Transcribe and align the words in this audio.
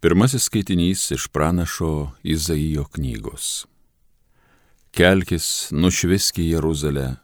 Pirmasis 0.00 0.46
skaitinys 0.48 1.10
iš 1.10 1.26
pranašo 1.28 2.10
Izaijo 2.22 2.84
knygos. 2.84 3.66
Kelkis, 4.96 5.68
nušviski 5.70 6.46
Jeruzalę, 6.48 7.18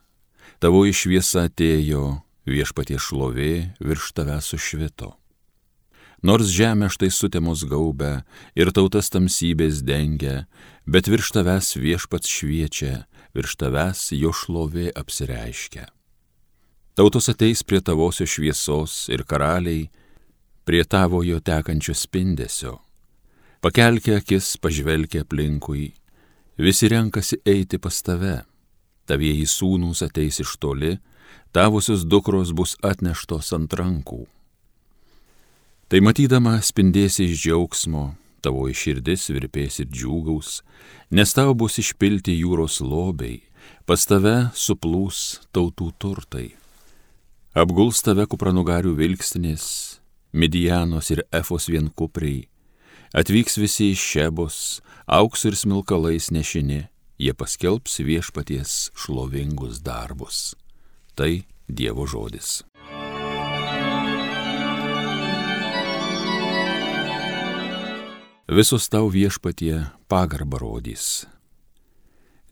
tavo 0.61 0.83
išviesa 0.85 1.47
atėjo, 1.49 2.19
viešpatie 2.45 2.99
šlovė 3.01 3.73
virš 3.81 4.11
tave 4.13 4.37
sušvito. 4.45 5.09
Nors 6.21 6.53
žemė 6.53 6.91
štai 6.93 7.09
sutemos 7.09 7.65
gaubę 7.65 8.19
ir 8.53 8.69
tautas 8.69 9.09
tamsybės 9.09 9.81
dengia, 9.81 10.45
bet 10.85 11.09
virš 11.09 11.33
tavęs 11.33 11.73
viešpats 11.81 12.29
šviečia, 12.29 13.07
virš 13.33 13.57
tavęs 13.57 14.11
jo 14.21 14.29
šlovė 14.29 14.91
apsireiškia. 14.93 15.89
Tautos 16.93 17.33
ateis 17.33 17.65
prie 17.65 17.81
tavosios 17.81 18.37
šviesos 18.37 19.07
ir 19.09 19.25
karaliai, 19.25 19.89
prie 20.67 20.83
tavojo 20.83 21.39
tekančio 21.39 21.95
spindesio. 21.95 22.73
Pakelkė 23.63 24.17
akis, 24.19 24.57
pažvelkė 24.59 25.23
aplinkui, 25.23 25.93
visi 26.59 26.89
renkasi 26.91 27.39
eiti 27.47 27.79
pas 27.79 27.95
tave. 28.03 28.41
Tavieji 29.07 29.47
sūnūs 29.47 30.03
ateis 30.03 30.41
iš 30.43 30.57
toli, 30.59 30.97
tavusios 31.55 32.03
dukros 32.03 32.51
bus 32.51 32.75
atneštos 32.83 33.53
ant 33.55 33.73
rankų. 33.79 34.25
Tai 35.87 36.01
matydama 36.03 36.57
spindėsi 36.59 37.29
iš 37.29 37.45
džiaugsmo, 37.45 38.03
tavo 38.43 38.65
iširdis 38.67 39.29
virpės 39.31 39.79
ir 39.79 39.87
džiūgaus, 39.87 40.61
nes 41.15 41.31
tau 41.31 41.53
bus 41.55 41.79
išpilti 41.79 42.35
jūros 42.41 42.81
lobiai, 42.83 43.39
pas 43.87 44.03
tave 44.03 44.49
suplūs 44.51 45.47
tautų 45.55 45.93
turtai. 45.95 46.49
Apguls 47.55 48.03
tave 48.03 48.27
kupranugarių 48.27 48.91
vilkstinės, 48.99 49.69
Midianos 50.37 51.09
ir 51.09 51.23
Efos 51.33 51.65
vienkupriai, 51.65 52.43
atvyks 53.17 53.55
visi 53.57 53.87
iš 53.95 54.01
Šebos, 54.05 54.57
auksų 55.09 55.49
ir 55.49 55.55
smilkalais 55.57 56.27
nešini, 56.29 56.83
jie 57.17 57.33
paskelbs 57.33 57.95
viešpaties 58.05 58.91
šlovingus 58.93 59.79
darbus. 59.81 60.53
Tai 61.17 61.41
Dievo 61.65 62.05
žodis. 62.05 62.61
Visos 68.47 68.85
tau 68.93 69.09
viešpatie 69.09 69.87
pagarbą 70.07 70.61
rodys. 70.61 71.25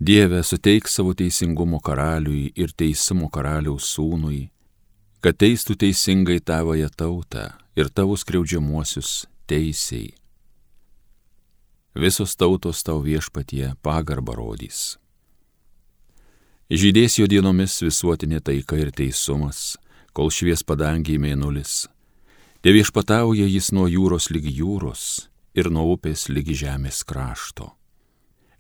Dieve, 0.01 0.41
suteik 0.41 0.89
savo 0.89 1.13
teisingumo 1.13 1.77
karaliui 1.85 2.49
ir 2.57 2.73
teisimo 2.73 3.29
karaliaus 3.29 3.93
sūnui, 3.93 4.41
kad 5.21 5.37
teistų 5.37 5.77
teisingai 5.85 6.41
tavoje 6.41 6.89
tautą 6.97 7.45
ir 7.75 7.89
tavo 7.89 8.17
skriaudžiamuosius 8.17 9.25
teisiai. 9.47 10.13
Visos 11.95 12.35
tautos 12.35 12.83
tau 12.83 12.99
viešpatie 13.03 13.75
pagarbą 13.83 14.35
rodys. 14.35 14.97
Žydės 16.71 17.19
jo 17.19 17.27
dienomis 17.29 17.77
visuotinė 17.85 18.41
taika 18.41 18.79
ir 18.79 18.89
teisumas, 18.91 19.77
kol 20.17 20.31
švies 20.33 20.63
padangiai 20.65 21.19
mėnulis. 21.21 21.85
Te 22.63 22.73
viešpatauja 22.73 23.45
jis 23.45 23.69
nuo 23.75 23.85
jūros 23.85 24.31
lygi 24.33 24.55
jūros 24.59 25.29
ir 25.53 25.69
nuo 25.69 25.85
upės 25.93 26.25
lygi 26.31 26.55
žemės 26.65 27.03
krašto. 27.05 27.69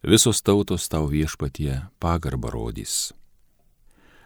Visos 0.05 0.43
tautos 0.45 0.85
tau 0.87 1.07
viešpatie 1.09 1.81
pagarbą 1.99 2.51
rodys. 2.53 3.09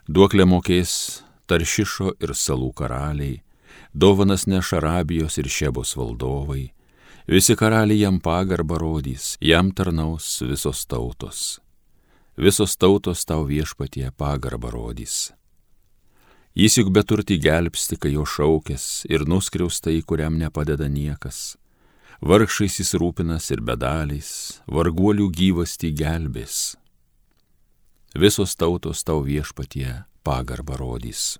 Duoklę 0.09 0.43
mokės 0.49 1.23
Taršišo 1.49 2.11
ir 2.21 2.35
salų 2.37 2.73
karaliai, 2.77 3.39
dovanas 3.93 4.45
neš 4.47 4.73
Arabijos 4.73 5.37
ir 5.37 5.49
Šebos 5.49 5.95
valdovai, 5.95 6.69
visi 7.27 7.55
karaliai 7.55 8.03
jam 8.05 8.19
pagarbą 8.19 8.77
rodys, 8.77 9.37
jam 9.41 9.71
tarnaus 9.71 10.41
visos 10.41 10.85
tautos. 10.85 11.59
Visos 12.37 12.77
tautos 12.77 13.25
tau 13.25 13.43
viešpatie 13.43 14.11
pagarbą 14.15 14.71
rodys. 14.71 15.31
Jis 16.55 16.77
juk 16.79 16.89
beturti 16.91 17.37
gelbsti, 17.37 17.97
kai 18.01 18.13
jo 18.15 18.25
šaukės 18.25 19.05
ir 19.07 19.25
nuskriausta 19.29 19.91
į 19.93 20.01
kuriam 20.07 20.39
nepadeda 20.39 20.89
niekas. 20.89 21.57
Vargšais 22.19 22.81
jis 22.81 22.95
rūpinas 22.99 23.45
ir 23.53 23.61
bedaliais, 23.63 24.59
varguolių 24.67 25.29
gyvasti 25.31 25.93
gelbės. 25.95 26.75
Visos 28.11 28.57
tautos 28.59 29.05
tau 29.07 29.21
viešpatie 29.23 30.01
pagarbą 30.27 30.75
rodys. 30.81 31.37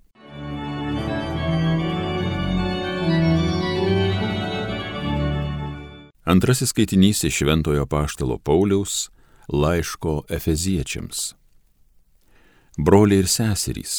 Antrasis 6.30 6.70
skaitinys 6.70 7.24
iš 7.24 7.40
Šventojo 7.42 7.86
Paštalo 7.86 8.38
Pauliaus 8.38 9.10
laiško 9.50 10.24
Efeziečiams. 10.30 11.34
Broliai 12.78 13.24
ir 13.24 13.28
seserys, 13.28 13.94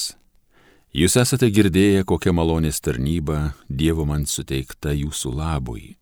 jūs 0.95 1.19
esate 1.19 1.51
girdėję, 1.51 2.05
kokia 2.07 2.31
malonės 2.31 2.79
tarnyba 2.87 3.57
Dievo 3.67 4.07
man 4.07 4.29
suteikta 4.31 4.95
jūsų 4.95 5.35
labui. 5.41 5.97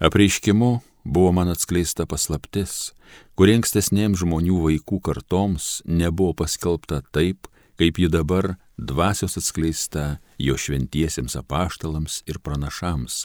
Apreiškimu 0.00 0.70
buvo 1.04 1.32
man 1.36 1.52
atskleista 1.52 2.08
paslaptis, 2.08 2.94
kuri 3.36 3.58
ankstesnėms 3.60 4.24
žmonių 4.24 4.62
vaikų 4.64 5.02
kartoms 5.04 5.82
nebuvo 5.84 6.32
paskelbta 6.40 7.02
taip, 7.12 7.52
kaip 7.76 8.00
ji 8.00 8.08
dabar 8.08 8.56
dvasios 8.76 9.36
atskleista 9.40 10.18
jo 10.38 10.56
šventiesiems 10.56 11.36
apaštalams 11.36 12.22
ir 12.26 12.38
pranašams 12.38 13.24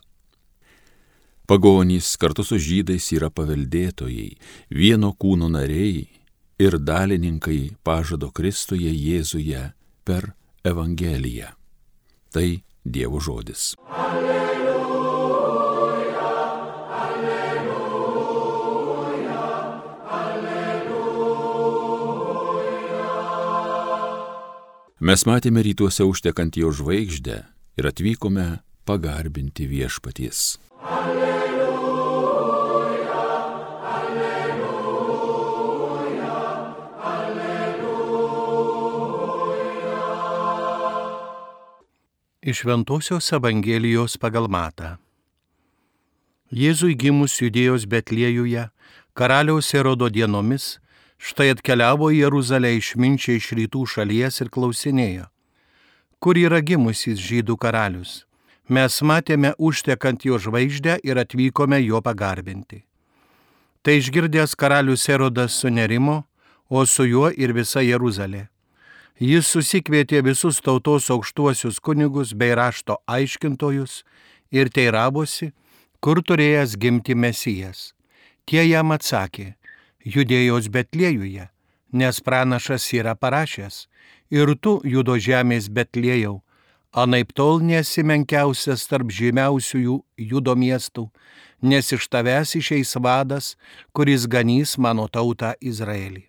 Pagonys 1.51 2.15
kartu 2.15 2.45
su 2.47 2.55
žydais 2.55 3.09
yra 3.11 3.27
paveldėtojai, 3.27 4.29
vieno 4.71 5.09
kūno 5.19 5.49
nariai 5.51 6.05
ir 6.63 6.77
dalininkai 6.79 7.73
pažado 7.83 8.29
Kristuje 8.31 8.93
Jėzuje 8.95 9.65
per 10.07 10.29
Evangeliją. 10.63 11.49
Tai 12.31 12.47
Dievo 12.87 13.19
žodis. 13.19 13.73
Alleluja, 13.91 14.50
Mes 25.01 25.23
matėme 25.25 25.63
rytuose 25.65 26.05
užtekant 26.05 26.53
jo 26.61 26.69
žvaigždę 26.77 27.35
ir 27.81 27.85
atvykome 27.89 28.43
pagarbinti 28.85 29.65
viešpaties. 29.65 30.59
Iš 42.45 42.61
Ventosios 42.69 43.31
Evangelijos 43.33 44.19
pagal 44.21 44.45
Matą. 44.53 44.99
Jėzui 46.53 46.93
gimus 46.93 47.41
judėjos 47.41 47.89
Betliejuje, 47.89 48.69
karaliaus 49.17 49.73
Erodo 49.73 50.13
dienomis, 50.13 50.75
štai 51.21 51.51
atkeliavo 51.53 52.09
į 52.09 52.23
Jeruzalę 52.23 52.73
išminčiai 52.79 53.39
iš 53.39 53.51
rytų 53.59 53.85
šalies 53.93 54.41
ir 54.41 54.51
klausinėjo, 54.53 55.27
kur 56.19 56.39
yra 56.41 56.61
gimusis 56.65 57.21
žydų 57.21 57.57
karalius. 57.61 58.23
Mes 58.71 59.01
matėme 59.03 59.51
užtekant 59.57 60.25
jo 60.25 60.39
žvaigždę 60.39 61.01
ir 61.03 61.19
atvykome 61.21 61.81
jo 61.83 61.99
pagarbinti. 62.01 62.85
Tai 63.81 63.97
išgirdęs 63.99 64.55
karalius 64.55 65.09
Erodas 65.09 65.57
sunerimo, 65.59 66.23
o 66.69 66.85
su 66.85 67.03
juo 67.05 67.29
ir 67.35 67.51
visa 67.53 67.83
Jeruzalė 67.83 68.47
Jis 69.21 69.51
susikvietė 69.53 70.23
visus 70.25 70.57
tautos 70.65 71.11
aukštuosius 71.13 71.75
kunigus 71.77 72.31
bei 72.33 72.55
rašto 72.57 72.95
aiškintojus 73.05 73.99
ir 74.49 74.71
teiravosi, 74.73 75.51
kur 76.01 76.23
turėjęs 76.25 76.73
gimti 76.81 77.13
mesijas. 77.13 77.91
Tie 78.49 78.63
jam 78.65 78.89
atsakė, 78.95 79.53
judėjos 80.05 80.69
Betliejuje, 80.71 81.49
nes 81.91 82.21
pranašas 82.21 82.87
yra 82.93 83.15
parašęs, 83.15 83.87
ir 84.31 84.55
tu 84.55 84.79
judo 84.83 85.17
žemės 85.19 85.69
Betliejau, 85.69 86.41
anaip 86.91 87.33
tol 87.33 87.61
nesi 87.63 88.03
menkiausias 88.03 88.87
tarp 88.87 89.11
žymiausiųjų 89.11 89.99
judo 90.31 90.55
miestų, 90.55 91.07
nes 91.61 91.91
iš 91.93 92.07
tavęs 92.11 92.55
išeis 92.57 92.95
vadas, 92.99 93.55
kuris 93.93 94.27
ganys 94.27 94.77
mano 94.77 95.07
tautą 95.07 95.53
Izraelį. 95.61 96.25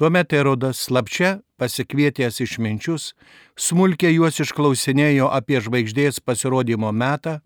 Tuomet 0.00 0.32
Erodas 0.32 0.78
slapčia 0.86 1.40
pasikvietęs 1.60 2.40
išminčius, 2.40 3.10
smulkiai 3.56 4.14
juos 4.16 4.40
išklausinėjo 4.40 5.28
apie 5.28 5.60
žvaigždės 5.60 6.22
pasirodymo 6.24 6.92
metą 6.92 7.40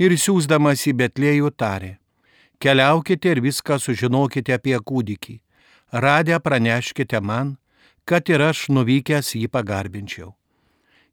ir 0.00 0.16
siūsdamas 0.16 0.86
į 0.88 0.96
Betlėjų 1.02 1.52
tarė. 1.52 1.98
Keliaukite 2.62 3.32
ir 3.34 3.40
viską 3.42 3.74
sužinokite 3.82 4.54
apie 4.54 4.76
kūdikį. 4.78 5.40
Radę 5.92 6.36
praneškite 6.38 7.18
man, 7.18 7.56
kad 8.06 8.30
ir 8.30 8.44
aš 8.46 8.68
nuvykęs 8.70 9.32
jį 9.34 9.48
pagarbinčiau. 9.50 10.30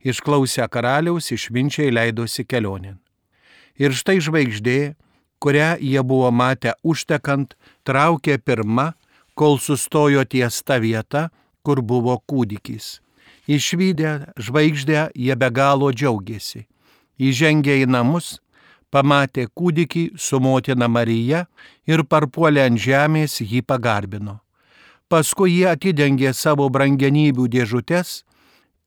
Išklausę 0.06 0.68
karaliaus 0.70 1.32
išminčiai 1.34 1.90
leidosi 1.90 2.46
kelionin. 2.46 3.00
Ir 3.82 3.98
štai 3.98 4.20
žvaigždė, 4.22 4.94
kurią 5.42 5.72
jie 5.82 6.04
buvo 6.06 6.30
matę 6.30 6.76
užtekant, 6.86 7.58
traukė 7.82 8.38
pirma, 8.38 8.94
kol 9.34 9.58
sustojo 9.58 10.22
ties 10.30 10.62
ta 10.62 10.78
vieta, 10.78 11.32
kur 11.66 11.82
buvo 11.82 12.20
kūdikis. 12.30 13.00
Išvykę 13.50 14.38
žvaigždę 14.38 15.10
jie 15.18 15.36
be 15.36 15.50
galo 15.50 15.90
džiaugiasi. 15.90 16.68
Įžengė 17.18 17.82
į 17.82 17.90
namus, 17.90 18.38
pamatė 18.92 19.48
kūdikį 19.56 20.04
su 20.18 20.40
motina 20.40 20.88
Marija 20.88 21.46
ir 21.88 22.04
parpuolė 22.04 22.66
ant 22.70 22.80
žemės 22.82 23.40
jį 23.42 23.62
pagarbino. 23.66 24.40
Paskui 25.10 25.56
jie 25.58 25.68
atidengė 25.72 26.34
savo 26.38 26.70
brangenybių 26.70 27.48
dėžutės 27.50 28.24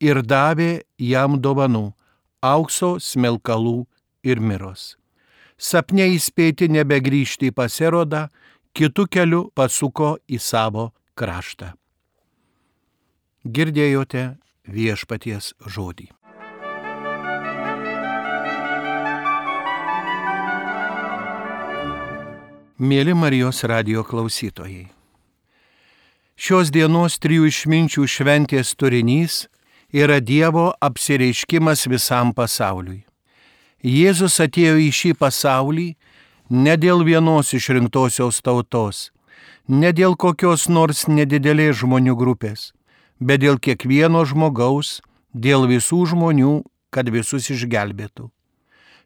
ir 0.01 0.23
davė 0.23 0.83
jam 0.99 1.41
dovanų- 1.41 1.93
aukso, 2.55 2.99
smelkalų 2.99 3.87
ir 4.23 4.41
miros. 4.41 4.97
Sapne 5.59 6.07
įspėti 6.15 6.69
nebegrįžti 6.69 7.51
į 7.51 7.55
pasirodą, 7.55 8.29
kitų 8.75 9.07
kelių 9.07 9.43
pasuko 9.55 10.19
į 10.29 10.41
savo 10.41 10.93
kraštą. 11.15 11.75
Girdėjote 13.45 14.39
viešpaties 14.69 15.55
žodį. 15.67 16.22
Mėly 22.83 23.13
Marijos 23.15 23.61
radio 23.71 24.01
klausytojai. 24.03 24.89
Šios 26.35 26.73
dienos 26.75 27.15
trijų 27.23 27.45
išminčių 27.47 28.07
šventės 28.11 28.73
turinys 28.75 29.37
yra 29.95 30.17
Dievo 30.19 30.65
apsireiškimas 30.83 31.85
visam 31.87 32.33
pasauliui. 32.35 33.05
Jėzus 33.87 34.41
atėjo 34.43 34.81
į 34.83 34.89
šį 34.99 35.13
pasaulį 35.21 35.87
ne 36.51 36.75
dėl 36.75 37.05
vienos 37.07 37.53
išrinktosios 37.55 38.43
tautos, 38.43 39.13
ne 39.69 39.93
dėl 39.95 40.19
kokios 40.19 40.67
nors 40.67 41.05
nedidelės 41.07 41.85
žmonių 41.85 42.17
grupės, 42.19 42.73
bet 43.23 43.45
dėl 43.47 43.63
kiekvieno 43.63 44.25
žmogaus, 44.27 44.99
dėl 45.31 45.69
visų 45.71 46.03
žmonių, 46.17 46.65
kad 46.91 47.07
visus 47.15 47.47
išgelbėtų. 47.47 48.27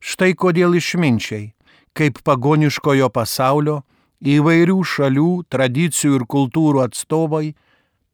Štai 0.01 0.33
kodėl 0.33 0.81
išminčiai, 0.81 1.53
kaip 1.97 2.21
pagoniškojo 2.25 3.09
pasaulio, 3.11 3.81
įvairių 4.21 4.77
šalių, 4.85 5.31
tradicijų 5.53 6.21
ir 6.21 6.25
kultūrų 6.29 6.85
atstovai 6.85 7.55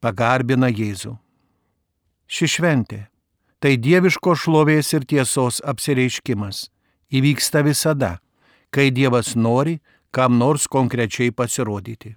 pagarbina 0.03 0.71
Jėzų. 0.71 1.17
Ši 2.27 2.47
šventė- 2.55 3.07
tai 3.61 3.77
dieviško 3.77 4.35
šlovės 4.35 4.93
ir 4.93 5.05
tiesos 5.05 5.61
apsireiškimas. 5.61 6.69
Įvyksta 7.11 7.63
visada, 7.63 8.19
kai 8.71 8.89
Dievas 8.89 9.35
nori 9.35 9.79
kam 10.11 10.37
nors 10.37 10.67
konkrečiai 10.67 11.31
pasirodyti. 11.31 12.15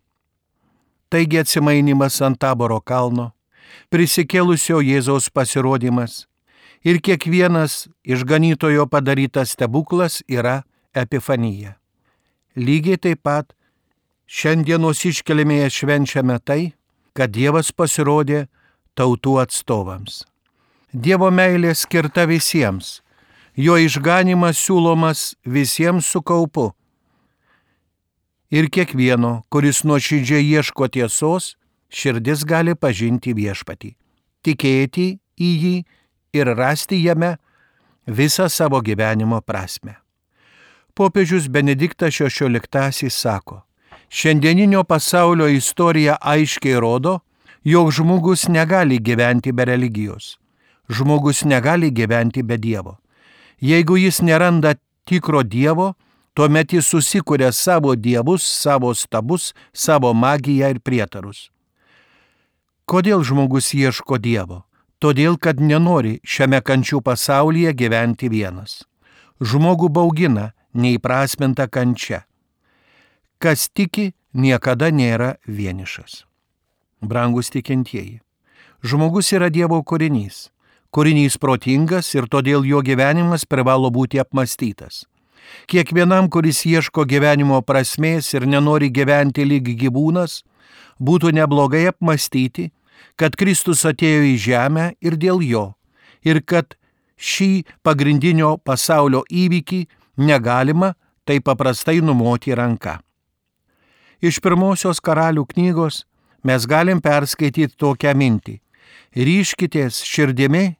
Taigi 1.10 1.38
atsimainimas 1.38 2.20
ant 2.22 2.38
taboro 2.38 2.80
kalno, 2.80 3.32
prisikėlusio 3.90 4.80
Jėzaus 4.82 5.30
pasirodymas 5.30 6.26
ir 6.84 7.00
kiekvienas 7.00 7.88
išganytojo 8.04 8.86
padarytas 8.90 9.54
stebuklas 9.54 10.22
yra 10.28 10.64
epifanija. 10.96 11.76
Lygiai 12.56 12.96
taip 12.96 13.22
pat 13.26 13.52
šiandienos 14.26 15.04
iškelimėje 15.10 15.68
švenčiame 15.78 16.38
tai, 16.40 16.72
kad 17.16 17.32
Dievas 17.32 17.72
pasirodė 17.72 18.46
tautų 18.96 19.36
atstovams. 19.42 20.24
Dievo 20.92 21.28
meilė 21.30 21.74
skirta 21.76 22.24
visiems, 22.28 23.00
jo 23.56 23.76
išganimas 23.76 24.60
siūlomas 24.60 25.34
visiems 25.44 26.08
su 26.08 26.22
kaupu. 26.22 26.70
Ir 28.50 28.70
kiekvieno, 28.70 29.42
kuris 29.50 29.82
nuoširdžiai 29.84 30.46
ieško 30.54 30.88
tiesos, 30.94 31.56
širdis 31.90 32.46
gali 32.46 32.76
pažinti 32.78 33.34
viešpatį, 33.36 33.92
tikėti 34.46 35.08
į 35.36 35.50
jį 35.64 35.76
ir 36.38 36.54
rasti 36.56 37.02
jame 37.02 37.34
visą 38.06 38.48
savo 38.48 38.80
gyvenimo 38.80 39.42
prasme. 39.42 40.05
Popiežius 40.96 41.48
Benediktas 41.48 42.14
XVI 42.14 43.10
sako, 43.10 43.62
šiandieninio 44.08 44.84
pasaulio 44.84 45.46
istorija 45.48 46.16
aiškiai 46.20 46.80
rodo, 46.80 47.18
jog 47.64 47.90
žmogus 47.92 48.48
negali 48.48 48.96
gyventi 48.98 49.52
be 49.52 49.64
religijos. 49.64 50.38
Žmogus 50.88 51.44
negali 51.44 51.90
gyventi 51.90 52.42
be 52.42 52.56
Dievo. 52.56 52.96
Jeigu 53.60 53.96
jis 53.96 54.22
neranda 54.22 54.74
tikro 55.04 55.42
Dievo, 55.42 55.92
tuomet 56.34 56.72
jis 56.72 56.88
susikuria 56.88 57.52
savo 57.52 57.94
dievus, 57.96 58.42
savo 58.62 58.94
stabus, 58.94 59.52
savo 59.72 60.14
magiją 60.14 60.72
ir 60.72 60.80
prietarus. 60.80 61.50
Kodėl 62.88 63.20
žmogus 63.20 63.74
ieško 63.74 64.16
Dievo? 64.16 64.64
Todėl, 64.98 65.36
kad 65.36 65.60
nenori 65.60 66.20
šiame 66.24 66.64
kančių 66.64 67.04
pasaulyje 67.04 67.76
gyventi 67.76 68.32
vienas. 68.32 68.86
Žmogų 69.44 69.92
baugina 69.92 70.54
neįprasminta 70.76 71.66
kančia. 71.72 72.24
Kas 73.42 73.66
tiki, 73.68 74.12
niekada 74.32 74.92
nėra 74.92 75.36
vienišas. 75.48 76.24
Brangus 77.00 77.50
tikintieji. 77.52 78.20
Žmogus 78.84 79.32
yra 79.36 79.50
Dievo 79.52 79.80
kūrinys. 79.82 80.48
Kūrinys 80.94 81.36
protingas 81.40 82.12
ir 82.14 82.28
todėl 82.32 82.64
jo 82.64 82.80
gyvenimas 82.84 83.44
privalo 83.44 83.90
būti 83.92 84.20
apmastytas. 84.22 85.04
Kiekvienam, 85.70 86.30
kuris 86.32 86.64
ieško 86.66 87.04
gyvenimo 87.06 87.60
prasmės 87.62 88.32
ir 88.34 88.46
nenori 88.48 88.88
gyventi 88.90 89.44
lyg 89.46 89.68
gyvūnas, 89.78 90.40
būtų 90.98 91.32
neblogai 91.36 91.86
apmastyti, 91.90 92.70
kad 93.16 93.36
Kristus 93.36 93.84
atėjo 93.88 94.24
į 94.32 94.34
žemę 94.46 94.86
ir 95.00 95.16
dėl 95.20 95.42
jo, 95.44 95.66
ir 96.24 96.42
kad 96.42 96.76
šį 97.16 97.66
pagrindinio 97.86 98.56
pasaulio 98.58 99.22
įvykį 99.30 99.86
negalima 100.16 100.94
taip 101.26 101.44
paprastai 101.44 102.00
numoti 102.00 102.54
ranka. 102.54 103.00
Iš 104.20 104.40
pirmosios 104.40 105.00
karalių 105.04 105.44
knygos 105.52 106.04
mes 106.46 106.66
galim 106.66 107.02
perskaityti 107.04 107.76
tokią 107.76 108.14
mintį. 108.16 108.60
Ryškitės 109.16 110.00
širdimi 110.04 110.76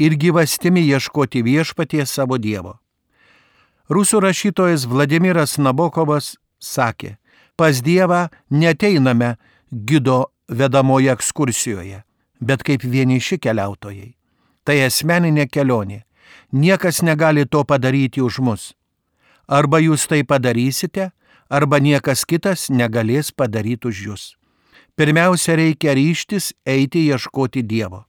ir 0.00 0.16
gyvastimi 0.16 0.82
ieškoti 0.88 1.42
viešpaties 1.44 2.12
savo 2.16 2.38
Dievo. 2.38 2.78
Rusų 3.90 4.20
rašytojas 4.22 4.86
Vladimiras 4.86 5.56
Nabokovas 5.58 6.36
sakė, 6.62 7.16
pas 7.56 7.80
Dievą 7.82 8.28
neteiname 8.50 9.34
gido 9.70 10.30
vedamoje 10.48 11.10
ekskursijoje, 11.12 12.04
bet 12.40 12.62
kaip 12.62 12.84
vieniši 12.84 13.40
keliautojai. 13.42 14.14
Tai 14.64 14.76
asmeninė 14.86 15.48
kelionė. 15.50 16.04
Niekas 16.52 17.02
negali 17.02 17.46
to 17.46 17.64
padaryti 17.64 18.20
už 18.22 18.40
mus. 18.42 18.74
Arba 19.48 19.80
jūs 19.82 20.06
tai 20.06 20.22
padarysite, 20.22 21.10
arba 21.50 21.80
niekas 21.82 22.22
kitas 22.26 22.68
negalės 22.70 23.32
padaryti 23.34 23.90
už 23.90 23.96
jūs. 24.06 24.24
Pirmiausia, 24.94 25.56
reikia 25.56 25.94
ryštis 25.94 26.52
eiti 26.66 27.06
ieškoti 27.10 27.62
Dievo. 27.66 28.04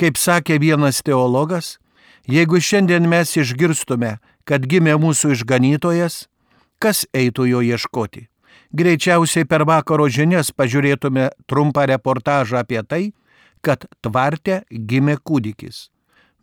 Kaip 0.00 0.16
sakė 0.16 0.58
vienas 0.58 1.02
teologas, 1.04 1.78
jeigu 2.26 2.58
šiandien 2.58 3.06
mes 3.10 3.36
išgirstume, 3.36 4.16
kad 4.48 4.66
gimė 4.66 4.96
mūsų 4.98 5.34
išganytojas, 5.36 6.26
kas 6.82 7.04
eitų 7.12 7.50
jo 7.50 7.60
ieškoti? 7.62 8.28
Greičiausiai 8.72 9.44
per 9.44 9.66
vakaro 9.68 10.06
žinias 10.08 10.48
pažiūrėtume 10.56 11.28
trumpą 11.44 11.84
reportažą 11.90 12.62
apie 12.64 12.80
tai, 12.82 13.02
kad 13.60 13.84
tvarte 14.00 14.62
gimė 14.72 15.18
kūdikis. 15.20 15.90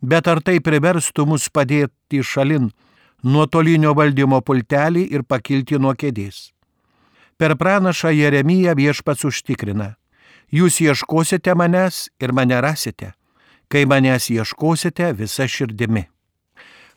Bet 0.00 0.28
ar 0.32 0.40
tai 0.40 0.60
priverstų 0.64 1.26
mus 1.28 1.48
padėti 1.52 2.22
šalin 2.24 2.70
nuotolinio 3.22 3.92
valdymo 3.96 4.40
pultelį 4.40 5.04
ir 5.12 5.24
pakilti 5.28 5.78
nuo 5.78 5.92
kėdės? 5.92 6.50
Per 7.36 7.56
pranašą 7.56 8.12
Jeremiją 8.12 8.74
viešpats 8.76 9.26
užtikrina, 9.28 9.94
jūs 10.52 10.80
ieškosite 10.84 11.54
manęs 11.56 12.08
ir 12.20 12.32
mane 12.36 12.60
rasite, 12.60 13.12
kai 13.68 13.84
manęs 13.88 14.30
ieškosite 14.32 15.12
visa 15.16 15.48
širdimi. 15.48 16.06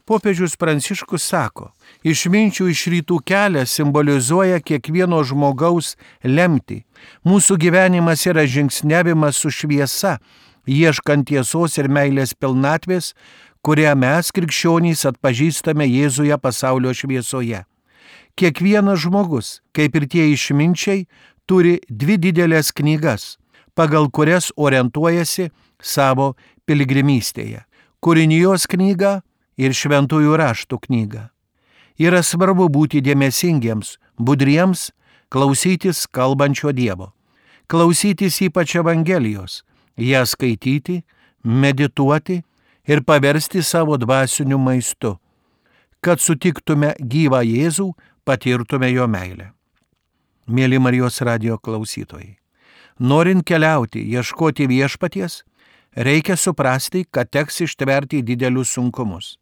Popiežius 0.03 0.57
Pranciškus 0.59 1.23
sako, 1.23 1.69
išminčių 2.03 2.65
iš 2.73 2.81
rytų 2.91 3.21
kelias 3.23 3.71
simbolizuoja 3.77 4.59
kiekvieno 4.59 5.21
žmogaus 5.23 5.93
lemti. 6.27 6.81
Mūsų 7.23 7.55
gyvenimas 7.55 8.25
yra 8.27 8.43
žingsnevimas 8.43 9.39
su 9.39 9.51
šviesa, 9.51 10.17
ieškant 10.67 11.27
tiesos 11.27 11.77
ir 11.77 11.89
meilės 11.89 12.33
pilnatvės, 12.33 13.13
kurią 13.63 13.95
mes, 13.95 14.31
krikščionys, 14.35 15.05
atpažįstame 15.07 15.87
Jėzuje 15.87 16.37
pasaulio 16.37 16.93
šviesoje. 16.93 17.63
Kiekvienas 18.35 19.03
žmogus, 19.05 19.61
kaip 19.75 19.95
ir 19.95 20.07
tie 20.09 20.31
išminčiai, 20.33 21.05
turi 21.45 21.79
dvi 21.89 22.17
didelės 22.17 22.71
knygas, 22.75 23.37
pagal 23.75 24.09
kurias 24.09 24.51
orientuojasi 24.57 25.51
savo 25.81 26.33
piligrimystėje- 26.65 27.63
kūrinijos 28.03 28.67
knyga 28.67 29.21
ir 29.57 29.71
šventųjų 29.71 30.37
raštų 30.37 30.79
knygą. 30.87 31.29
yra 31.99 32.23
svarbu 32.23 32.69
būti 32.69 33.01
dėmesingiems, 33.01 33.97
budriems, 34.19 34.91
klausytis 35.29 36.07
kalbančio 36.07 36.73
Dievo, 36.73 37.13
klausytis 37.67 38.41
ypač 38.41 38.75
Evangelijos, 38.75 39.63
ją 39.97 40.25
skaityti, 40.25 41.03
medituoti 41.43 42.41
ir 42.87 43.03
paversti 43.03 43.63
savo 43.63 43.97
dvasiniu 43.97 44.57
maistu, 44.57 45.17
kad 46.03 46.19
sutiktume 46.19 46.93
gyvą 46.99 47.43
Jėzų, 47.47 47.91
patirtume 48.25 48.89
jo 48.91 49.07
meilę. 49.07 49.51
Mėly 50.47 50.79
Marijos 50.79 51.21
radio 51.23 51.57
klausytojai, 51.57 52.35
norint 52.99 53.45
keliauti, 53.47 54.03
ieškoti 54.11 54.67
viešpaties, 54.67 55.43
reikia 55.95 56.35
suprasti, 56.35 57.05
kad 57.11 57.31
teks 57.31 57.61
ištverti 57.63 58.21
didelius 58.23 58.73
sunkumus. 58.75 59.37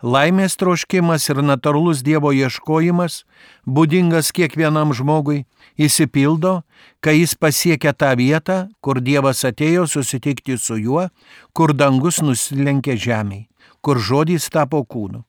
Laimės 0.00 0.56
troškimas 0.56 1.26
ir 1.28 1.42
natūralus 1.44 2.00
Dievo 2.00 2.30
ieškojimas, 2.32 3.26
būdingas 3.68 4.30
kiekvienam 4.32 4.94
žmogui, 4.96 5.44
įsipildo, 5.76 6.62
kai 7.04 7.18
jis 7.18 7.34
pasiekia 7.36 7.92
tą 7.92 8.14
vietą, 8.16 8.70
kur 8.80 9.02
Dievas 9.04 9.44
atėjo 9.44 9.84
susitikti 9.86 10.56
su 10.56 10.78
juo, 10.80 11.08
kur 11.52 11.74
dangus 11.76 12.22
nusilenkė 12.24 12.96
žemiai, 12.96 13.48
kur 13.84 14.00
žodis 14.00 14.48
tapo 14.48 14.80
kūnu. 14.88 15.20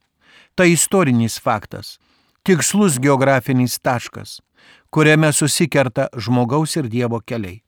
Tai 0.55 0.69
istorinis 0.71 1.35
faktas, 1.35 1.97
tikslus 2.47 2.95
geografinis 2.95 3.75
taškas, 3.75 4.39
kuriame 4.89 5.33
susikerta 5.35 6.07
žmogaus 6.15 6.77
ir 6.79 6.87
Dievo 6.87 7.19
keliai. 7.19 7.59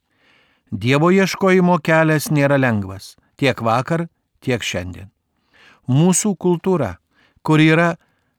Dievo 0.72 1.12
ieškojimo 1.12 1.81
kelias 1.83 2.31
nėra 2.31 2.55
lengvas 2.55 3.17
tiek 3.36 3.60
vakar, 3.60 4.07
tiek 4.39 4.63
šiandien 4.63 5.12
mūsų 5.89 6.35
kultūra, 6.39 6.97
kur 7.43 7.61
yra 7.61 7.95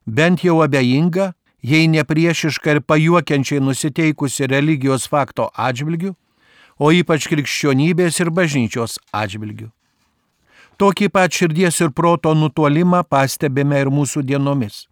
bent 0.07 0.45
jau 0.45 0.61
abejinga, 0.65 1.33
jei 1.65 1.89
ne 1.89 2.05
priešiška 2.05 2.77
ir 2.77 2.81
pajuokiančiai 2.85 3.63
nusiteikusi 3.65 4.49
religijos 4.51 5.09
fakto 5.09 5.49
atžvilgių, 5.55 6.15
o 6.79 6.91
ypač 6.93 7.29
krikščionybės 7.31 8.21
ir 8.21 8.31
bažnyčios 8.35 8.99
atžvilgių. 9.15 9.71
Tokį 10.81 11.09
pat 11.15 11.31
širdies 11.31 11.79
ir 11.85 11.93
proto 11.95 12.33
nutolimą 12.35 13.05
pastebime 13.07 13.79
ir 13.79 13.93
mūsų 13.95 14.25
dienomis. 14.27 14.89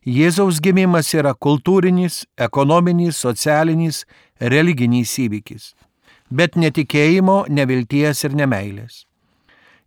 Jėzaus 0.00 0.62
gimimas 0.64 1.12
yra 1.12 1.34
kultūrinis, 1.36 2.22
ekonominis, 2.40 3.20
socialinis, 3.20 4.06
religinis 4.40 5.12
įvykis, 5.20 5.74
bet 6.32 6.56
netikėjimo, 6.56 7.44
nevilties 7.52 8.24
ir 8.24 8.38
nemailės. 8.40 9.04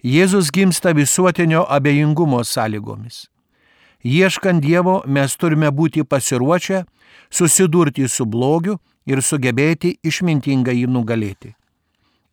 Jėzus 0.03 0.49
gimsta 0.51 0.91
visuotinio 0.91 1.63
abejingumo 1.71 2.41
sąlygomis. 2.43 3.29
Ieškant 4.03 4.59
Dievo 4.59 4.97
mes 5.07 5.35
turime 5.39 5.69
būti 5.71 6.03
pasiruošę 6.03 6.81
susidurti 7.31 8.09
su 8.11 8.25
blogiu 8.25 8.75
ir 9.07 9.21
sugebėti 9.23 9.93
išmintingai 10.03 10.75
jį 10.81 10.89
nugalėti. 10.91 11.53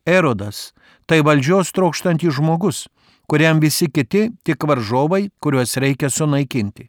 Erodas- 0.04 0.72
tai 1.06 1.20
valdžios 1.22 1.70
trokštantis 1.70 2.34
žmogus, 2.34 2.88
kuriam 3.28 3.60
visi 3.60 3.86
kiti 3.86 4.32
tik 4.42 4.66
varžovai, 4.66 5.30
kuriuos 5.40 5.76
reikia 5.76 6.10
sunaikinti. 6.10 6.88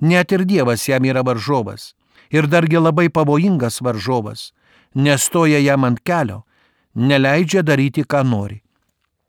Net 0.00 0.32
ir 0.32 0.44
Dievas 0.44 0.88
jam 0.88 1.04
yra 1.04 1.22
varžovas 1.22 1.94
ir 2.30 2.48
dargi 2.48 2.78
labai 2.78 3.08
pavojingas 3.08 3.78
varžovas, 3.80 4.50
nestoja 4.96 5.62
jam 5.62 5.84
ant 5.84 6.02
kelio, 6.02 6.42
neleidžia 6.96 7.62
daryti, 7.62 8.02
ką 8.02 8.26
nori. 8.26 8.61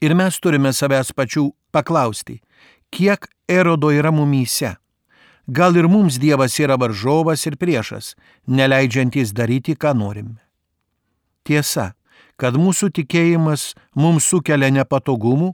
Ir 0.04 0.12
mes 0.20 0.36
turime 0.44 0.74
savęs 0.76 1.14
pačių 1.16 1.46
paklausti, 1.72 2.42
kiek 2.92 3.24
erodo 3.48 3.88
yra 3.96 4.12
mumyse. 4.12 4.74
Gal 5.48 5.78
ir 5.80 5.88
mums 5.88 6.18
Dievas 6.20 6.58
yra 6.60 6.76
varžovas 6.80 7.46
ir 7.48 7.56
priešas, 7.60 8.14
neleidžiantis 8.48 9.32
daryti, 9.32 9.78
ką 9.80 9.94
norime. 9.96 10.42
Tiesa, 11.48 11.94
kad 12.36 12.56
mūsų 12.60 12.92
tikėjimas 13.00 13.74
mums 13.96 14.28
sukelia 14.28 14.72
nepatogumų, 14.76 15.54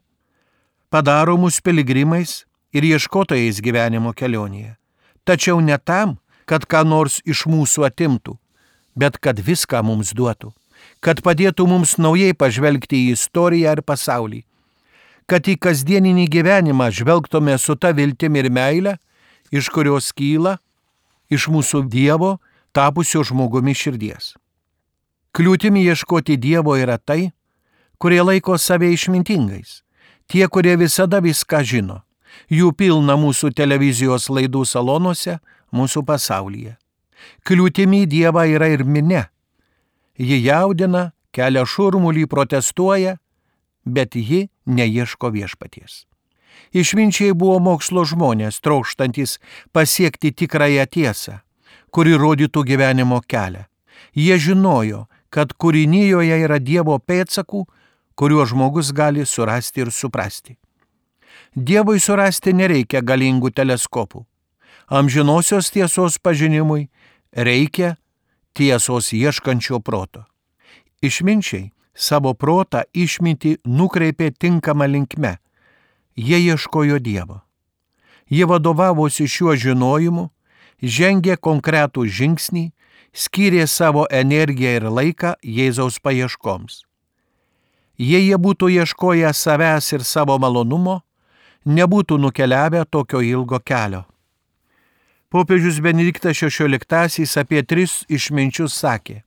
padaro 0.90 1.38
mus 1.38 1.62
piligrimais 1.62 2.44
ir 2.74 2.86
ieškotojais 2.90 3.62
gyvenimo 3.62 4.14
kelionėje. 4.18 4.78
Tačiau 5.26 5.62
ne 5.62 5.78
tam, 5.78 6.18
kad 6.50 6.66
ką 6.66 6.82
nors 6.90 7.22
iš 7.26 7.46
mūsų 7.46 7.86
atimtų, 7.90 8.38
bet 8.98 9.22
kad 9.22 9.38
viską 9.38 9.84
mums 9.86 10.14
duotų 10.18 10.54
kad 11.00 11.22
padėtų 11.24 11.68
mums 11.68 11.98
naujai 11.98 12.36
pažvelgti 12.36 13.06
į 13.06 13.16
istoriją 13.16 13.76
ir 13.78 13.84
pasaulį, 13.88 14.44
kad 15.30 15.48
į 15.48 15.56
kasdieninį 15.62 16.26
gyvenimą 16.34 16.90
žvelgtume 16.96 17.56
su 17.62 17.76
ta 17.76 17.94
viltimi 17.96 18.44
ir 18.44 18.50
meile, 18.52 18.98
iš 19.52 19.70
kurios 19.74 20.12
kyla 20.14 20.58
iš 21.30 21.48
mūsų 21.54 21.86
Dievo 21.90 22.38
tapusio 22.74 23.24
žmogumi 23.24 23.76
širdies. 23.78 24.34
Kliūtimi 25.34 25.86
ieškoti 25.86 26.38
Dievo 26.42 26.76
yra 26.78 26.98
tai, 26.98 27.30
kurie 28.02 28.22
laiko 28.26 28.58
save 28.58 28.90
išmintingais, 28.94 29.84
tie, 30.28 30.48
kurie 30.48 30.76
visada 30.80 31.22
viską 31.22 31.62
žino, 31.64 32.02
jų 32.50 32.74
pilna 32.74 33.18
mūsų 33.20 33.54
televizijos 33.54 34.30
laidų 34.34 34.66
salonuose, 34.66 35.38
mūsų 35.70 36.06
pasaulyje. 36.06 36.78
Kliūtimi 37.46 38.08
Dievą 38.10 38.48
yra 38.50 38.72
ir 38.74 38.86
minė, 38.88 39.28
Ji 40.20 40.42
jaudina, 40.44 41.12
kelia 41.32 41.64
šurmulį, 41.66 42.28
protestuoja, 42.28 43.16
bet 43.86 44.16
ji 44.16 44.50
neieško 44.68 45.32
viešpaties. 45.32 46.04
Išminčiai 46.76 47.34
buvo 47.34 47.58
mokslo 47.64 48.04
žmonės, 48.06 48.60
trokštantis 48.62 49.40
pasiekti 49.74 50.34
tikrąją 50.36 50.86
tiesą, 50.92 51.40
kuri 51.90 52.18
rodytų 52.20 52.66
gyvenimo 52.68 53.22
kelią. 53.26 53.64
Jie 54.14 54.38
žinojo, 54.38 55.08
kad 55.30 55.54
kūrinyjoje 55.54 56.42
yra 56.46 56.60
Dievo 56.60 56.98
pėdsakų, 57.00 57.66
kuriuos 58.20 58.52
žmogus 58.52 58.92
gali 58.92 59.26
surasti 59.26 59.86
ir 59.86 59.92
suprasti. 59.96 60.58
Dievui 61.56 62.00
surasti 62.00 62.54
nereikia 62.54 63.02
galingų 63.02 63.54
teleskopų. 63.56 64.26
Amžinosios 64.90 65.70
tiesos 65.72 66.18
pažinimui 66.20 66.90
reikia 67.34 67.96
tiesos 68.54 69.14
ieškančio 69.14 69.80
proto. 69.80 70.26
Išminčiai 71.02 71.70
savo 71.94 72.34
protą 72.34 72.84
išminti 72.94 73.58
nukreipė 73.66 74.32
tinkamą 74.32 74.88
linkme. 74.88 75.38
Jie 76.16 76.40
ieškojo 76.52 77.00
Dievo. 77.00 77.42
Jie 78.30 78.46
vadovavosi 78.46 79.28
šiuo 79.28 79.56
žinojimu, 79.56 80.30
žengė 80.82 81.38
konkretų 81.38 82.06
žingsnį, 82.06 82.70
skyrė 83.14 83.66
savo 83.68 84.06
energiją 84.12 84.76
ir 84.80 84.86
laiką 84.92 85.34
Jėzaus 85.44 86.00
paieškoms. 86.04 86.84
Jei 88.00 88.30
jie 88.30 88.38
būtų 88.40 88.70
ieškoję 88.72 89.34
savęs 89.36 89.92
ir 89.98 90.06
savo 90.08 90.38
malonumo, 90.40 91.02
nebūtų 91.66 92.16
nukeliavę 92.18 92.86
tokio 92.88 93.20
ilgo 93.20 93.60
kelio. 93.60 94.06
Popiežius 95.30 95.78
Benediktas 95.78 96.42
XVI 96.42 97.22
apie 97.38 97.62
tris 97.62 98.02
išminčius 98.10 98.74
sakė. 98.74 99.20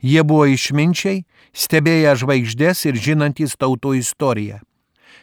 Jie 0.00 0.22
buvo 0.24 0.46
išminčiai, 0.48 1.26
stebėję 1.52 2.14
žvaigždės 2.22 2.86
ir 2.88 2.96
žinantys 2.96 3.52
tautų 3.60 3.92
istoriją. 4.00 4.62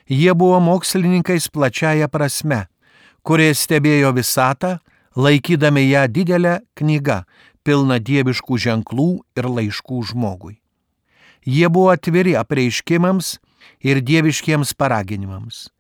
Jie 0.05 0.35
buvo 0.37 0.59
mokslininkais 0.61 1.49
plačiaja 1.49 2.05
prasme, 2.05 2.67
kurie 3.25 3.49
stebėjo 3.57 4.13
visatą, 4.13 4.77
laikydami 5.17 5.89
ją 5.89 6.05
didelę 6.13 6.55
knygą, 6.77 7.23
pilną 7.65 7.97
dieviškų 7.97 8.61
ženklų 8.61 9.09
ir 9.41 9.49
laiškų 9.49 10.05
žmogui. 10.13 10.59
Jie 11.49 11.65
buvo 11.65 11.89
atviri 11.97 12.37
apreiškimams 12.37 13.39
ir 13.81 14.05
dieviškiems 14.05 14.77
paraginimams. 14.77 15.71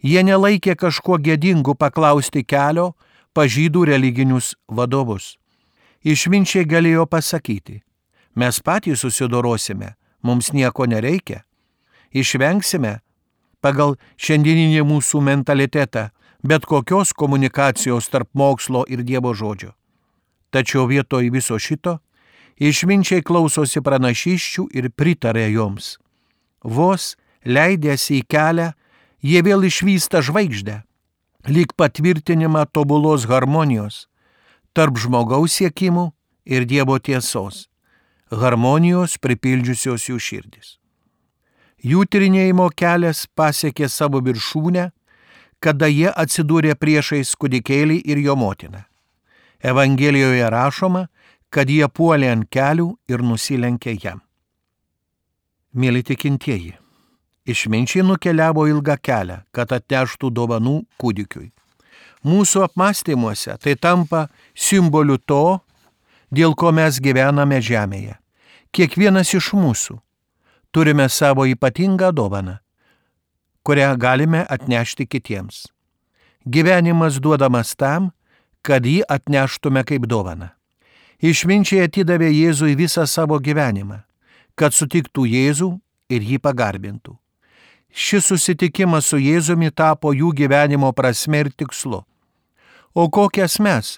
Jie 0.00 0.24
nelaikė 0.24 0.80
kažkuo 0.80 1.20
gėdingu 1.20 1.76
paklausti 1.76 2.40
kelio, 2.40 2.94
pažydų 3.36 3.84
religinius 3.92 4.54
vadovus. 4.66 5.36
Išminčiai 6.06 6.64
galėjo 6.64 7.04
pasakyti, 7.10 7.82
mes 8.34 8.60
patys 8.64 9.04
susidorosime, 9.04 9.94
mums 10.22 10.52
nieko 10.56 10.88
nereikia, 10.88 11.42
išvengsime 12.16 13.00
pagal 13.60 13.96
šiandieninį 14.16 14.84
mūsų 14.86 15.20
mentalitetą 15.28 16.10
bet 16.46 16.64
kokios 16.66 17.12
komunikacijos 17.12 18.08
tarp 18.08 18.28
mokslo 18.32 18.84
ir 18.88 19.02
Dievo 19.02 19.34
žodžio. 19.34 19.74
Tačiau 20.50 20.86
vietoj 20.86 21.30
viso 21.34 21.58
šito 21.58 21.98
išminčiai 22.56 23.24
klausosi 23.26 23.82
pranašyščių 23.82 24.68
ir 24.78 24.90
pritarė 24.94 25.50
joms. 25.52 25.96
Vos 26.62 27.16
leidėsi 27.44 28.20
į 28.20 28.26
kelią, 28.30 28.72
jie 29.20 29.42
vėl 29.42 29.66
išvysta 29.66 30.22
žvaigždę 30.22 30.85
lyg 31.48 31.72
patvirtinimą 31.76 32.64
tobulos 32.72 33.26
harmonijos 33.30 34.06
tarp 34.74 34.98
žmogaus 34.98 35.54
siekimų 35.56 36.10
ir 36.44 36.66
Dievo 36.68 36.98
tiesos, 36.98 37.66
harmonijos 38.30 39.16
pripildžiusios 39.22 40.08
jų 40.10 40.18
širdis. 40.20 40.76
Jų 41.86 42.04
tyrinėjimo 42.10 42.66
kelias 42.74 43.26
pasiekė 43.38 43.88
savo 43.88 44.20
viršūnę, 44.26 44.90
kada 45.62 45.88
jie 45.88 46.10
atsidūrė 46.10 46.74
priešais 46.74 47.32
kudikėlį 47.38 48.00
ir 48.04 48.20
jo 48.20 48.36
motiną. 48.36 48.82
Evangelijoje 49.62 50.50
rašoma, 50.52 51.06
kad 51.48 51.70
jie 51.70 51.86
puolė 51.88 52.32
ant 52.34 52.48
kelių 52.52 52.90
ir 53.08 53.22
nusilenkė 53.22 53.96
jam. 54.02 54.20
Mėly 55.72 56.02
tikintieji, 56.02 56.74
išminčiai 57.46 58.04
nukeliavo 58.06 58.66
ilgą 58.68 58.96
kelią, 59.02 59.40
kad 59.54 59.72
atneštų 59.72 60.30
dovanų 60.34 60.80
kūdikiui. 61.00 61.52
Mūsų 62.26 62.64
apmąstymuose 62.66 63.54
tai 63.62 63.76
tampa 63.78 64.26
simboliu 64.54 65.18
to, 65.18 65.60
dėl 66.30 66.56
ko 66.58 66.72
mes 66.74 66.98
gyvename 67.00 67.60
žemėje. 67.62 68.16
Kiekvienas 68.74 69.30
iš 69.36 69.52
mūsų 69.54 70.00
turime 70.74 71.08
savo 71.08 71.46
ypatingą 71.46 72.10
dovaną, 72.12 72.58
kurią 73.64 73.94
galime 73.96 74.42
atnešti 74.48 75.06
kitiems. 75.06 75.66
Gyvenimas 76.46 77.20
duodamas 77.22 77.74
tam, 77.78 78.10
kad 78.62 78.86
jį 78.86 79.00
atneštume 79.08 79.82
kaip 79.86 80.06
dovaną. 80.10 80.50
Išminčiai 81.22 81.86
atidavė 81.86 82.28
Jėzui 82.28 82.76
visą 82.76 83.06
savo 83.08 83.38
gyvenimą, 83.40 84.02
kad 84.54 84.74
sutiktų 84.76 85.24
Jėzų 85.30 85.70
ir 86.12 86.22
jį 86.22 86.38
pagarbintų. 86.44 87.16
Šis 87.96 88.26
susitikimas 88.28 89.08
su 89.08 89.16
Jėzumi 89.16 89.70
tapo 89.72 90.12
jų 90.12 90.34
gyvenimo 90.36 90.90
prasme 90.92 91.46
ir 91.46 91.48
tikslu. 91.48 92.02
O 92.92 93.08
kokias 93.08 93.56
mes 93.56 93.96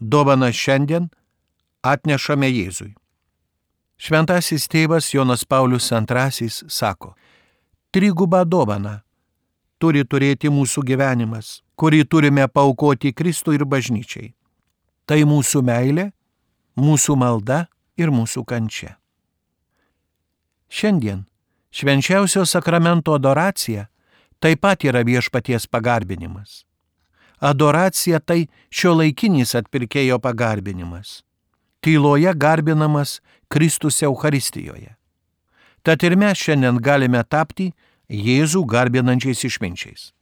dovanas 0.00 0.56
šiandien 0.56 1.10
atnešame 1.84 2.48
Jėzui? 2.48 2.94
Šventasis 4.00 4.64
tėvas 4.72 5.10
Jonas 5.12 5.44
Paulius 5.44 5.90
II 5.92 6.48
sako, 6.48 7.12
trigubą 7.92 8.42
dovaną 8.48 9.02
turi 9.78 10.06
turėti 10.08 10.48
mūsų 10.48 10.80
gyvenimas, 10.88 11.60
kurį 11.76 12.04
turime 12.08 12.48
paukoti 12.48 13.12
Kristui 13.12 13.58
ir 13.58 13.66
bažnyčiai. 13.68 14.32
Tai 15.04 15.20
mūsų 15.28 15.60
meilė, 15.60 16.06
mūsų 16.80 17.16
malda 17.20 17.66
ir 18.00 18.08
mūsų 18.08 18.46
kančia. 18.48 18.96
Šiandien 20.72 21.26
švenčiausio 21.74 22.46
sakramento 22.46 23.14
adoracija 23.14 23.86
taip 24.38 24.60
pat 24.60 24.84
yra 24.84 25.02
viešpaties 25.02 25.66
pagarbinimas. 25.66 26.64
Adoracija 27.40 28.20
tai 28.20 28.46
šio 28.70 28.94
laikinis 29.00 29.54
atpirkėjo 29.58 30.20
pagarbinimas. 30.22 31.24
Tyloje 31.80 32.34
garbinamas 32.34 33.20
Kristus 33.48 34.02
Euharistijoje. 34.02 34.94
Tad 35.82 36.02
ir 36.06 36.16
mes 36.16 36.38
šiandien 36.38 36.78
galime 36.78 37.22
tapti 37.24 37.72
Jėzų 38.08 38.62
garbinančiais 38.68 39.42
išminčiais. 39.48 40.12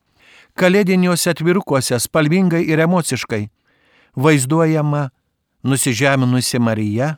Kalėdiniuose 0.56 1.35
atvirukuose 1.35 1.99
spalvingai 2.00 2.62
ir 2.64 2.80
emociškai 2.87 3.42
vaizduojama 4.16 5.11
nusižeminusi 5.62 6.61
Marija, 6.62 7.16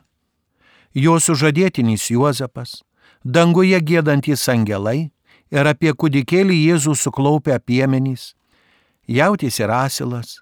jos 0.93 1.29
sužadėtinis 1.29 2.09
Juozapas, 2.11 2.81
danguje 3.25 3.79
gėdantys 3.81 4.45
angelai 4.53 5.09
ir 5.49 5.67
apie 5.67 5.91
kūdikėlį 5.97 6.57
Jėzų 6.69 6.93
suklaupę 6.93 7.57
piemenys, 7.65 8.35
jautis 9.09 9.57
ir 9.59 9.73
asilas, 9.73 10.41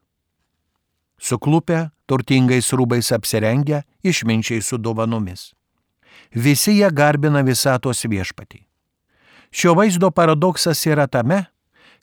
suklupę, 1.17 1.89
turtingais 2.05 2.73
rūbais 2.75 3.13
apsirengę, 3.15 3.83
išminčiai 4.03 4.61
su 4.61 4.77
dovanomis. 4.77 5.53
Visi 6.35 6.75
jie 6.79 6.89
garbina 6.91 7.43
visatos 7.45 8.03
viešpatį. 8.03 8.65
Šio 9.53 9.75
vaizdo 9.77 10.09
paradoksas 10.11 10.81
yra 10.89 11.07
tame, 11.07 11.45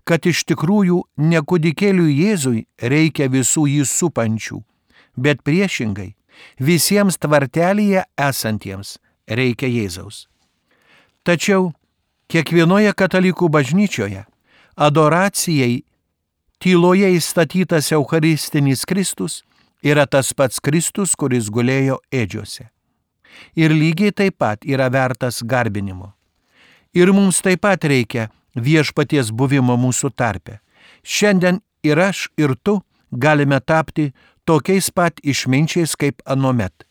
kad 0.06 0.24
iš 0.26 0.46
tikrųjų 0.48 1.02
ne 1.20 1.42
kūdikėliui 1.44 2.16
Jėzui 2.22 2.64
reikia 2.80 3.28
visų 3.28 3.66
jį 3.68 3.84
supančių, 3.84 4.62
bet 5.16 5.44
priešingai 5.44 6.14
visiems 6.56 7.20
tvartelėje 7.20 8.06
esantiems 8.16 8.96
reikia 9.28 9.68
Jėzaus. 9.68 10.29
Tačiau 11.26 11.72
kiekvienoje 12.32 12.92
katalikų 12.96 13.50
bažnyčioje 13.52 14.24
adoracijai 14.80 15.82
tyloje 16.60 17.10
įstatytas 17.16 17.90
Eucharistinis 17.92 18.86
Kristus 18.88 19.42
yra 19.82 20.06
tas 20.06 20.32
pats 20.32 20.60
Kristus, 20.60 21.16
kuris 21.16 21.50
gulėjo 21.52 22.00
ėdžiuose. 22.12 22.68
Ir 23.56 23.72
lygiai 23.72 24.12
taip 24.12 24.38
pat 24.40 24.64
yra 24.64 24.88
vertas 24.92 25.42
garbinimo. 25.44 26.12
Ir 26.96 27.12
mums 27.14 27.40
taip 27.44 27.62
pat 27.64 27.84
reikia 27.84 28.28
viešpaties 28.56 29.30
buvimo 29.30 29.76
mūsų 29.78 30.10
tarpe. 30.16 30.58
Šiandien 31.04 31.60
ir 31.86 32.00
aš, 32.00 32.28
ir 32.36 32.56
tu 32.62 32.80
galime 33.10 33.60
tapti 33.60 34.10
tokiais 34.44 34.90
pat 34.90 35.20
išminčiais 35.22 35.96
kaip 35.96 36.24
anomet. 36.24 36.89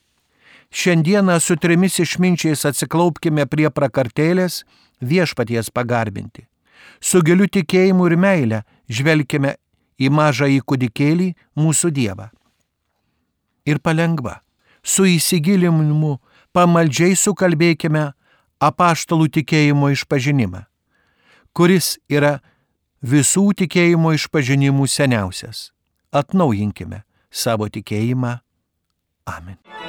Šiandieną 0.69 1.39
su 1.39 1.55
trimis 1.57 1.97
išminčiais 1.99 2.65
atsiklaupkime 2.69 3.45
prie 3.49 3.69
prakartėlės 3.73 4.63
viešpaties 5.01 5.71
pagarbinti. 5.73 6.45
Su 7.01 7.23
giliu 7.25 7.47
tikėjimu 7.49 8.05
ir 8.09 8.15
meile 8.17 8.59
žvelgime 8.89 9.55
į 9.99 10.11
mažą 10.13 10.49
įkudikėlį 10.59 11.33
mūsų 11.57 11.91
Dievą. 11.95 12.29
Ir 13.65 13.81
palengva, 13.81 14.39
su 14.83 15.07
įsigilinimu, 15.09 16.19
pamaldžiai 16.53 17.17
sukalbėkime 17.17 18.05
apaštalų 18.61 19.29
tikėjimo 19.39 19.91
išpažinimą, 19.95 20.63
kuris 21.53 21.97
yra 22.09 22.39
visų 23.01 23.49
tikėjimo 23.63 24.13
išpažinimų 24.17 24.87
seniausias. 24.87 25.69
Atnaujinkime 26.11 27.03
savo 27.29 27.69
tikėjimą. 27.69 28.39
Amen. 29.29 29.88